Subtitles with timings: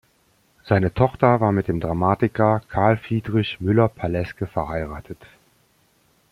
[0.63, 5.19] Seine Tochter war mit dem Dramatiker Carl Friedrich Müller-Palleske verheiratet.